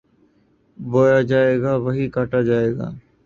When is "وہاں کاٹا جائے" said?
1.83-2.69